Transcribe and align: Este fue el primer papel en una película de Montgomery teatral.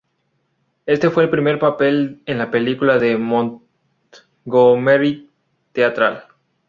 Este 0.87 1.11
fue 1.11 1.25
el 1.25 1.29
primer 1.29 1.59
papel 1.59 2.23
en 2.25 2.37
una 2.37 2.49
película 2.49 2.97
de 2.97 3.17
Montgomery 3.19 5.29
teatral. 5.73 6.25